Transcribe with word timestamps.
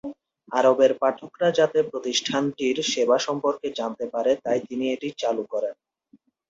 আরবের 0.51 0.91
পাঠকরা 1.01 1.49
যাতে 1.59 1.79
প্রতিষ্ঠানটির 1.91 2.77
সেবা 2.91 3.17
সম্পর্কে 3.27 3.67
জানতে 3.79 4.05
পারে 4.13 4.31
তাই 4.45 4.59
তিনি 4.67 4.85
এটি 4.95 5.07
চালু 5.21 5.43
করেন। 5.53 5.75